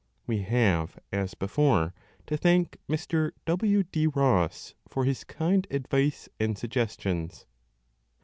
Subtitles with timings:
[0.25, 1.93] We have, as before,
[2.25, 3.33] to thank Mr.
[3.45, 3.83] W.
[3.83, 4.07] D.
[4.07, 7.45] Ross for his kind advice and suggestions.